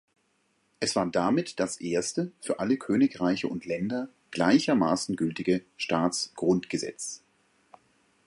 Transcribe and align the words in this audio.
Es 0.79 0.95
war 0.95 1.05
damit 1.11 1.59
das 1.59 1.79
erste 1.79 2.31
für 2.41 2.57
alle 2.59 2.77
Königreiche 2.77 3.47
und 3.47 3.67
Länder 3.67 4.09
gleichermaßen 4.31 5.15
gültige 5.15 5.63
Staatsgrundgesetz. 5.77 7.21